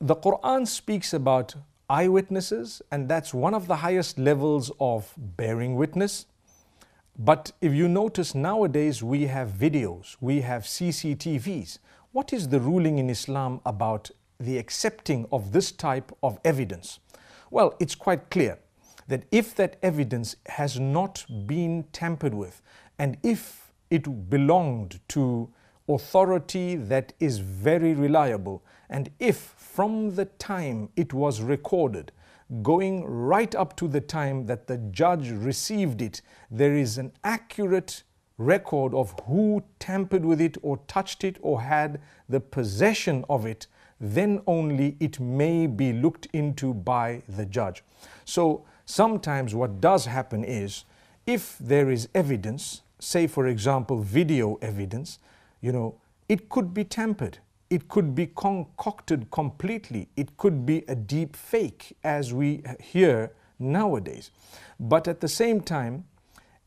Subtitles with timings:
[0.00, 1.54] the Quran speaks about
[1.88, 6.26] eyewitnesses, and that's one of the highest levels of bearing witness.
[7.18, 11.78] But if you notice nowadays, we have videos, we have CCTVs.
[12.12, 16.98] What is the ruling in Islam about the accepting of this type of evidence?
[17.50, 18.58] Well, it's quite clear
[19.08, 22.60] that if that evidence has not been tampered with,
[22.98, 25.48] and if it belonged to
[25.88, 32.12] authority that is very reliable, and if from the time it was recorded,
[32.62, 38.02] going right up to the time that the judge received it, there is an accurate
[38.38, 43.66] record of who tampered with it or touched it or had the possession of it,
[44.00, 47.82] then only it may be looked into by the judge.
[48.24, 50.84] So sometimes what does happen is
[51.26, 55.18] if there is evidence, say for example video evidence,
[55.60, 57.38] you know, it could be tampered.
[57.68, 60.08] It could be concocted completely.
[60.16, 64.30] It could be a deep fake as we hear nowadays.
[64.78, 66.04] But at the same time,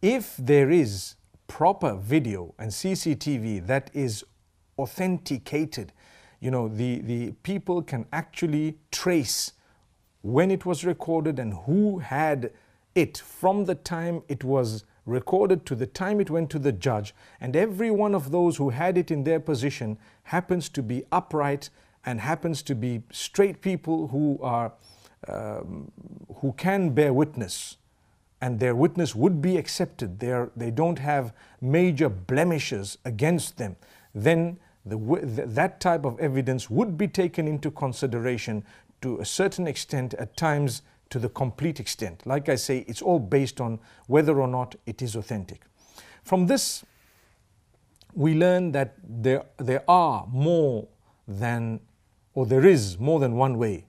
[0.00, 1.16] if there is
[1.48, 4.24] proper video and CCTV that is
[4.78, 5.92] authenticated,
[6.40, 9.52] you know, the, the people can actually trace
[10.22, 12.50] when it was recorded and who had
[12.94, 17.14] it from the time it was recorded to the time it went to the judge,
[17.40, 21.70] and every one of those who had it in their position happens to be upright
[22.04, 24.72] and happens to be straight people who are
[25.28, 25.90] um,
[26.36, 27.78] who can bear witness.
[28.40, 33.76] And their witness would be accepted, They're, they don't have major blemishes against them,
[34.14, 38.62] then the, that type of evidence would be taken into consideration
[39.00, 42.26] to a certain extent, at times to the complete extent.
[42.26, 45.62] Like I say, it's all based on whether or not it is authentic.
[46.22, 46.84] From this,
[48.14, 50.88] we learn that there, there are more
[51.28, 51.80] than,
[52.34, 53.86] or there is more than one way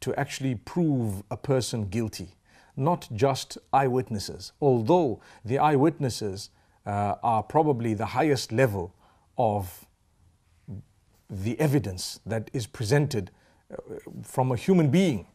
[0.00, 2.34] to actually prove a person guilty
[2.78, 6.50] not just eyewitnesses, although the eyewitnesses
[6.86, 8.94] uh, are probably the highest level
[9.36, 9.86] of
[11.28, 13.30] the evidence that is presented
[13.70, 13.76] uh,
[14.22, 15.26] from a human being.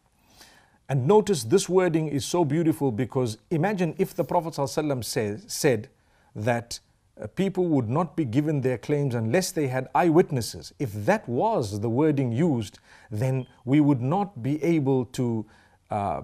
[0.90, 5.90] And notice this wording is so beautiful because imagine if the Prophet ﷺ said
[6.36, 6.80] that
[7.22, 10.74] uh, people would not be given their claims unless they had eyewitnesses.
[10.80, 12.80] If that was the wording used,
[13.12, 15.46] then we would not be able to
[15.92, 16.22] uh,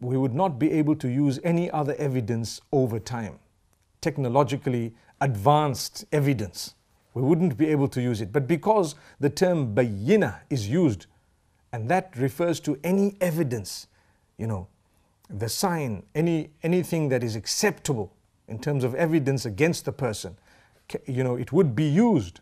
[0.00, 3.38] we would not be able to use any other evidence over time.
[4.00, 6.74] Technologically advanced evidence.
[7.12, 8.32] We wouldn't be able to use it.
[8.32, 11.06] But because the term bayina is used,
[11.72, 13.86] and that refers to any evidence,
[14.36, 14.66] you know,
[15.28, 18.12] the sign, any, anything that is acceptable
[18.48, 20.36] in terms of evidence against the person,
[21.06, 22.40] you know, it would be used.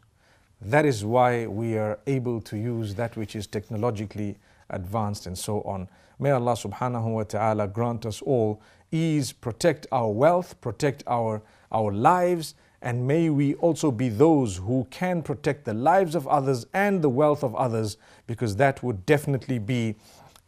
[0.60, 4.38] That is why we are able to use that which is technologically
[4.70, 5.88] advanced and so on.
[6.18, 8.60] May Allah subhanahu wa ta'ala grant us all
[8.90, 14.86] ease, protect our wealth, protect our, our lives, and may we also be those who
[14.90, 17.96] can protect the lives of others and the wealth of others,
[18.26, 19.96] because that would definitely be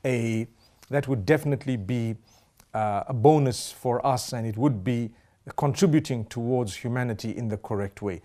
[0.04, 0.46] a
[0.90, 2.16] that would definitely be
[2.74, 5.10] uh, a bonus for us, and it would be
[5.56, 8.20] contributing towards humanity in the correct way.